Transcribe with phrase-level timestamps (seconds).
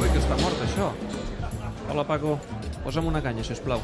[0.00, 0.90] Ui, que està mort, això.
[1.90, 2.36] Hola, Paco.
[2.84, 3.80] Posa'm una canya, si us plau.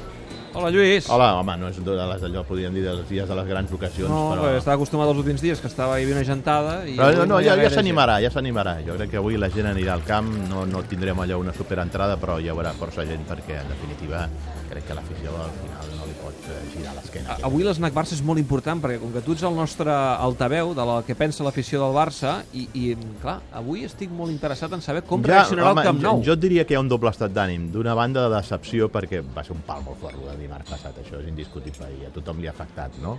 [0.56, 1.08] Hola, Lluís.
[1.12, 4.08] Hola, home, no és de les d'allò, podríem dir, dels dies de les grans ocasions,
[4.08, 4.52] No, però...
[4.56, 6.78] estava acostumat als últims dies, que estava hi havia una gentada...
[6.88, 8.78] I Però no, no, ja, ja s'animarà, ja s'animarà.
[8.86, 12.16] Jo crec que avui la gent anirà al camp, no, no tindrem allò una superentrada,
[12.20, 14.24] però hi haurà força gent perquè, en definitiva,
[14.72, 15.95] crec que l'afició al final
[16.26, 17.38] pot eh, girar l'esquena.
[17.46, 20.86] Avui l'esnac Barça és molt important perquè com que tu ets el nostre altaveu de
[20.88, 22.84] la que pensa l'afició del Barça i, i
[23.22, 26.20] clar, avui estic molt interessat en saber com reaccionarà home, el Camp Nou.
[26.20, 27.70] Jo, jo diria que hi ha un doble estat d'ànim.
[27.74, 31.20] D'una banda, de decepció, perquè va ser un pal molt fort el dimarts passat, això
[31.20, 33.16] és indiscutible, i a tothom li ha afectat, no?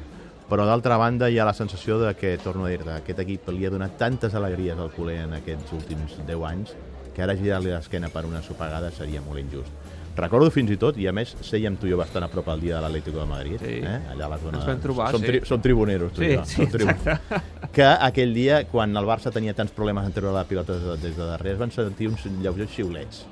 [0.47, 3.67] Però d'altra banda hi ha la sensació de que, torno a dir-te, aquest equip li
[3.67, 6.75] ha donat tantes alegries al culer en aquests últims 10 anys
[7.17, 9.73] que ara girar-li l'esquena per una sopegada seria molt injust.
[10.17, 12.61] Recordo fins i tot, i a més sèiem tu i jo bastant a prop el
[12.63, 13.75] dia de l'Atlético de Madrid, Sí.
[13.85, 13.99] eh?
[14.13, 14.57] allà a la zona...
[14.57, 15.27] Ens vam trobar, som, sí.
[15.29, 16.45] tri som tribuneros, tu Sí, i jo.
[16.45, 17.41] sí, som tribu- exacte.
[17.75, 20.97] que aquell dia, quan el Barça tenia tants problemes en treure la pilota des de,
[21.05, 23.25] des de darrere, es van sentir uns lleugers xiulets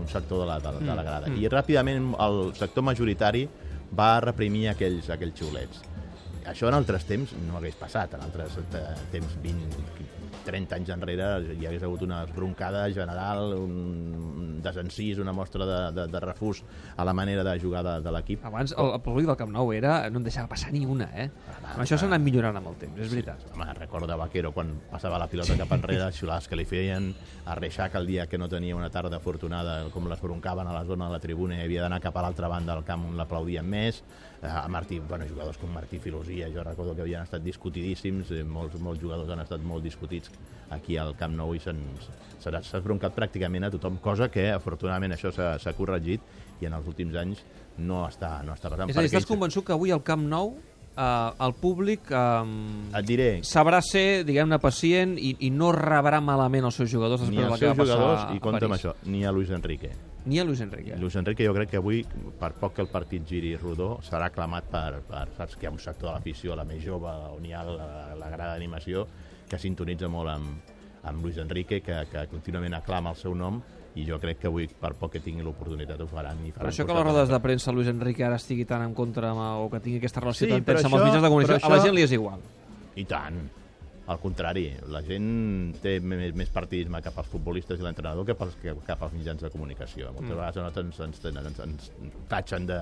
[0.00, 1.26] un sector de la, de, de la grada.
[1.28, 1.42] Mm, mm.
[1.44, 3.42] I ràpidament el sector majoritari
[3.98, 5.82] va reprimir aquells, aquells xiulets.
[6.48, 8.14] Això en altres temps no hagués passat.
[8.16, 9.82] En altres eh, temps, 20,
[10.44, 16.06] 30 anys enrere, hi hagués hagut una broncada general, un desencís, una mostra de, de,
[16.12, 16.62] de refús
[16.96, 18.44] a la manera de jugar de, de l'equip.
[18.46, 21.28] Abans el, el públic del Camp Nou era, no en deixava passar ni una, eh?
[21.50, 23.44] Ah, Amb això s'ha anat millorant amb el temps, és veritat.
[23.54, 27.12] Home, recorda Vaquero quan passava la pilota cap enrere, xulades que li feien,
[27.46, 30.84] a Reixac el dia que no tenia una tarda afortunada, com les broncaven a la
[30.88, 33.66] zona de la tribuna i havia d'anar cap a l'altra banda del camp on l'aplaudien
[33.66, 34.04] més,
[34.42, 38.42] Eh, a Martí, bueno, jugadors com Martí Filosia, jo recordo que havien estat discutidíssims, eh,
[38.42, 40.29] molts, molts jugadors han estat molt discutits
[40.70, 41.74] aquí al Camp Nou i s'ha
[42.40, 46.22] s'ha broncat pràcticament a tothom, cosa que afortunadament això s'ha corregit
[46.60, 47.42] i en els últims anys
[47.80, 48.90] no està, no està passant.
[48.90, 50.54] És a dir, estàs convençut que avui al Camp Nou
[50.96, 56.68] eh, el públic eh, Et diré, sabrà ser, diguem-ne, pacient i, i no rebrà malament
[56.68, 58.86] els seus jugadors després del els que va passar i compta amb París.
[58.86, 59.92] això, ni a Luis Enrique.
[60.26, 60.98] Ni a Luis Enrique.
[61.00, 62.02] Luis Enrique jo crec que avui,
[62.40, 65.72] per poc que el partit giri rodó, serà aclamat per, per saps que hi ha
[65.72, 67.90] un sector de l'afició, la més jove, on hi ha la,
[68.20, 69.06] la gran animació,
[69.50, 70.72] que sintonitza molt amb,
[71.10, 73.60] amb Luis Enrique, que, que contínuament aclama el seu nom,
[73.98, 76.38] i jo crec que avui, per poc que tingui l'oportunitat, ho faran.
[76.46, 79.32] I faran això que les rodes de premsa Luis Enrique ara estigui tan en contra
[79.32, 81.32] amb, o que tingui aquesta relació Sí, tan però tensa amb els això- mitjans de
[81.32, 82.40] comunicació, però a la això- gent li és igual.
[82.94, 83.40] I tant.
[84.10, 88.54] Al contrari, la gent té més, més partidisme cap als futbolistes i l'entrenador que pels,
[88.62, 90.12] que, cap als mitjans de comunicació.
[90.12, 90.38] Moltes Mm.
[90.38, 91.90] vegades nosaltres ens, ens, ens, ens
[92.28, 92.78] tatxen de,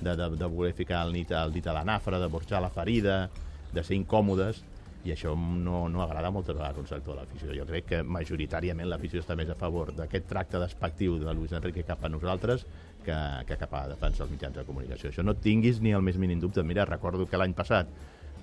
[0.00, 2.70] de, de, de voler ficar el dit, el dit a la nafra, de borjar la
[2.70, 3.28] ferida,
[3.72, 4.62] de ser incòmodes,
[5.06, 7.52] i això no, no agrada moltes vegades a un sector de l'afició.
[7.54, 11.84] Jo crec que majoritàriament l'afició està més a favor d'aquest tracte despectiu de Luis Enrique
[11.86, 12.66] cap a nosaltres
[13.06, 13.16] que,
[13.46, 15.12] que cap a defensar els mitjans de comunicació.
[15.12, 16.62] Això no tinguis ni el més mínim dubte.
[16.66, 17.86] Mira, recordo que l'any passat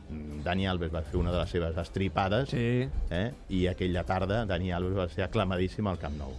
[0.09, 2.87] mm, Dani Alves va fer una de les seves estripades Sí.
[3.11, 3.27] eh?
[3.49, 6.33] i aquella tarda Dani Alves va ser aclamadíssim al Camp Nou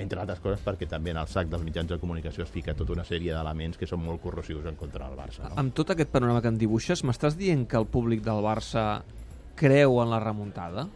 [0.00, 2.94] entre altres coses perquè també en el sac dels mitjans de comunicació es fica tota
[2.94, 5.58] una sèrie d'elements que són molt corrosius en contra del Barça no?
[5.60, 9.02] Amb tot aquest panorama que em dibuixes, m'estàs dient que el públic del Barça
[9.62, 10.88] creu en la remuntada?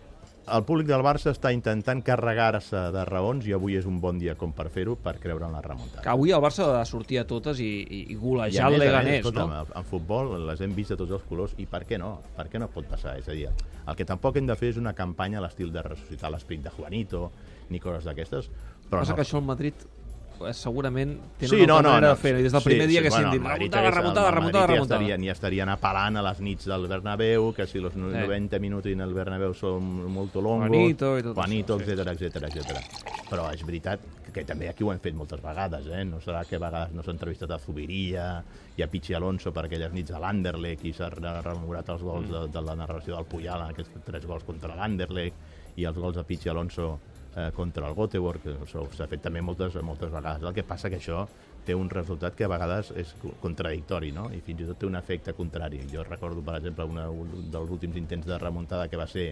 [0.47, 4.37] el públic del Barça està intentant carregar-se de raons i avui és un bon dia
[4.38, 7.19] com per fer-ho per creure en la remuntada Que avui el Barça ha de sortir
[7.19, 9.65] a totes i, i, i I golejar el a més, Leganés, escolta'm, no?
[9.65, 12.12] en- En futbol les hem vist de tots els colors i per què no?
[12.37, 13.16] Per què no pot passar?
[13.19, 13.49] És a dir,
[13.88, 16.71] el que tampoc hem de fer és una campanya a l'estil de ressuscitar l'esperit de
[16.78, 17.32] Juanito
[17.71, 18.47] ni coses d'aquestes.
[18.87, 19.75] Però Passa no, que això el Madrid
[20.52, 22.14] segurament té Sí, una no, no, manera no.
[22.14, 22.38] de fer-ho.
[22.41, 25.00] I des del primer dia que bueno, s'han dit remuntada, remuntada, remuntada, remuntada.
[25.00, 29.00] Estarien, ja estarien apel·lant a les nits del Bernabéu, que si els 90 minuts en
[29.00, 29.82] el Bernabéu són
[30.12, 31.96] molt longos, Juanito i tot Juanito, això, sí.
[31.96, 33.25] etc etc etc.
[33.30, 34.00] Però és veritat
[34.32, 36.04] que, també aquí ho hem fet moltes vegades, eh?
[36.04, 38.42] No serà que a vegades no s'ha entrevistat a Zubiria
[38.76, 42.28] i a Pichi Alonso per aquelles nits a l'Anderlecht i s'ha re- rememorat els gols
[42.28, 46.16] de, de la narració del Puyal en aquests tres gols contra l'Anderlecht i els gols
[46.16, 46.98] de Pichi Alonso
[47.36, 50.42] eh, contra el Göteborg, que s'ha fet també moltes, moltes vegades.
[50.42, 51.26] El que passa que això
[51.66, 54.28] té un resultat que a vegades és co- contradictori, no?
[54.32, 55.84] I fins i tot té un efecte contrari.
[55.92, 59.28] Jo recordo, per exemple, una, un dels últims intents de remuntada que va ser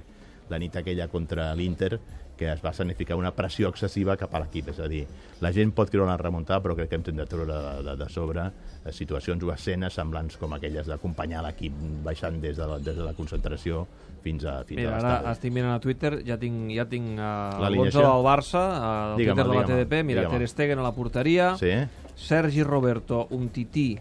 [0.51, 1.99] la nit aquella contra l'Inter,
[2.37, 4.73] que es va significar una pressió excessiva cap a l'equip.
[4.73, 5.05] És a dir,
[5.41, 7.95] la gent pot creure en la remuntada, però crec que hem de treure de, de,
[8.01, 12.81] de sobre eh, situacions o escenes semblants com aquelles d'acompanyar l'equip baixant des de, la,
[12.83, 13.85] des de la concentració
[14.25, 17.23] fins a, fins Mira, a ara estic mirant a Twitter, ja tinc, ja tinc uh,
[17.23, 18.01] l'11 L'alineació?
[18.09, 20.29] del Barça, uh, el Digue'm, Twitter de la TDP, mira.
[20.33, 21.71] Ter Stegen a la porteria, Sí?
[22.17, 23.93] Sergi Roberto, Umtiti,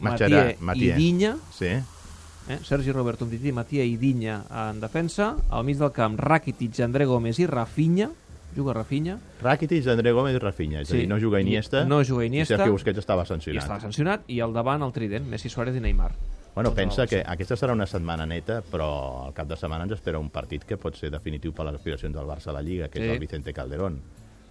[0.00, 0.96] Matxarà, Matia i Matia.
[0.96, 1.72] Dinya, Sí?
[2.48, 2.58] Eh?
[2.62, 7.38] Sergi Roberto, Umtiti, Matia i Dinya en defensa, al mig del camp Rakitic, André Gómez
[7.38, 8.10] i Rafinha,
[8.56, 10.80] juga Rafinha, Rakitic, André Gómez i Rafinha.
[10.82, 10.98] És a Sí.
[10.98, 11.84] dir, no juga Iniesta.
[11.84, 12.54] No juga Iniesta.
[12.54, 13.62] I Sergio Busquets estava i sancionat.
[13.62, 16.12] estava sancionat, i al davant el trident, Messi, Suárez i Neymar.
[16.54, 19.92] Bueno, contra pensa que aquesta serà una setmana neta, però al cap de setmana ens
[19.94, 22.88] espera un partit que pot ser definitiu per les aspiracions del Barça a la Lliga,
[22.88, 23.06] que Sí.
[23.06, 24.00] és el Vicente Calderón.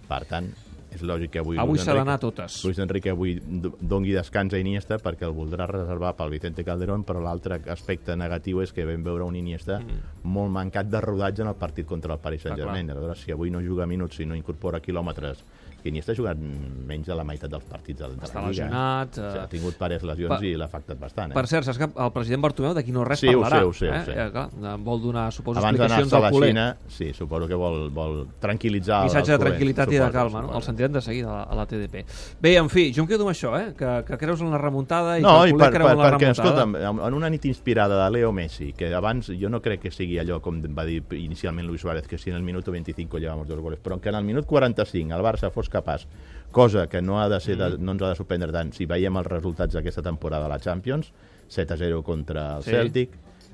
[0.07, 0.51] Per tant,
[0.91, 1.57] és lògic que avui...
[1.57, 2.57] Avui Luis s'ha Enrique- d'anar a totes.
[2.65, 7.05] Luis Enrique avui do- dongui descans a Iniesta perquè el voldrà reservar pel Vicente Calderón,
[7.07, 10.27] però l'altre aspecte negatiu és que vam veure un Iniesta mm.
[10.27, 12.85] molt mancat de rodatge en el partit contra el Paris Saint-Germain.
[12.85, 12.97] clar.
[12.97, 15.45] Aleshores, si avui no juga minuts, si no incorpora quilòmetres,
[15.85, 18.65] Iniesta ha jugat menys de la meitat dels partits de, de Està la Lliga.
[18.65, 19.21] lesionat, Eh?
[19.21, 21.31] eh, Ha tingut pares lesions Pa- i l'ha afectat bastant.
[21.31, 21.33] Eh?
[21.33, 23.59] Per cert, saps que el president Bartomeu d'aquí no res Sí, ho parlarà.
[23.59, 24.03] sé, ho sé, ho eh?
[24.05, 24.11] sé.
[24.25, 26.49] Eh, clar, eh, vol donar, suposo, Abans explicacions al culer.
[26.49, 29.03] Xina, sí, suposo que vol, vol tranquil·litzar...
[29.05, 30.47] Missatge de tranquil·litat i de Suposo, calma, no?
[30.47, 30.57] suposo.
[30.59, 32.05] El sentirem de seguida a la, a la TDP.
[32.41, 33.73] Bé, en fi, jo em quedo amb això, eh?
[33.77, 35.99] Que, que creus en la remuntada i No, que el culer per, creu per, en
[35.99, 36.49] la perquè, remuntada.
[36.49, 39.91] escolta'm, en en una nit inspirada de Leo Messi, que abans jo no crec que
[39.91, 43.47] sigui allò com va dir inicialment Luis Suárez, que si en el minut 25 llevamos
[43.47, 46.05] dos goles, però que en el minut 45 el Barça fos capaç,
[46.51, 47.83] cosa que no, ha de ser de, Mm.
[47.85, 51.11] no ens ha de sorprendre tant si veiem els resultats d'aquesta temporada a la Champions,
[51.49, 52.71] 7-0 contra el Sí.
[52.71, 53.09] Celtic,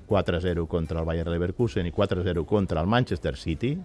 [0.07, 3.77] 4-0 contra el Bayern Leverkusen i 4-0 contra el Manchester City,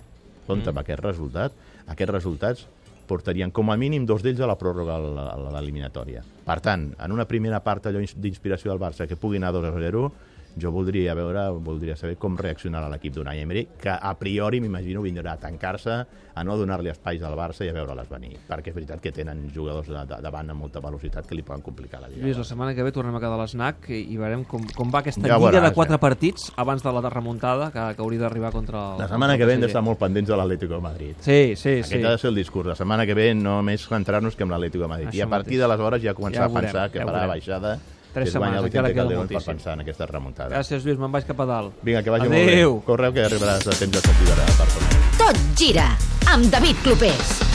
[0.46, 0.68] compte Mm.
[0.70, 1.52] amb aquest resultat,
[1.86, 2.66] aquests resultats
[3.08, 6.22] portarien com a mínim dos d'ells a la pròrroga a l'eliminatòria.
[6.46, 9.64] Per tant, en una primera part allò ins- d'inspiració del Barça que pugui anar 2
[9.64, 10.12] a 0,
[10.60, 15.34] jo voldria veure, voldria saber com reaccionarà l'equip d'Unai Emery, que a priori m'imagino vindrà
[15.34, 15.96] a tancar-se,
[16.34, 19.44] a no donar-li espais al Barça i a veure-les venir, perquè és veritat que tenen
[19.52, 22.22] jugadors de, de, davant amb molta velocitat que li poden complicar la vida.
[22.24, 24.92] Lluís, la setmana que ve tornem a quedar a l'SNAC i, i veurem com, com
[24.92, 26.02] va aquesta Ja lliga veuràs, de quatre ja.
[26.04, 29.02] partits abans de la remuntada que, que hauria d'arribar contra el...
[29.04, 31.16] La setmana que ve hem d'estar molt pendents de l'Atlético de Madrid.
[31.20, 32.04] Sí, sí, Aquest sí.
[32.04, 32.72] ha de ser el discurs.
[32.72, 35.10] La setmana que ve només centrar-nos que amb l'Atlético de Madrid.
[35.12, 35.64] Això I a partir mateix.
[35.66, 37.76] d'aleshores ja començar Ja a veurem, pensar que ja farà baixada
[38.12, 39.52] Tres que setmanes, encara queda Calderón per moltíssim.
[39.54, 40.50] pensar en aquesta remuntada.
[40.56, 41.72] Gràcies, Lluís, me'n vaig cap a dalt.
[41.82, 42.70] Vinga, que vagi Adéu.
[42.74, 42.86] molt bé.
[42.86, 45.00] Correu que arribaràs a temps de sortir de Barcelona.
[45.18, 45.88] Tot gira
[46.26, 47.51] amb David Clopés.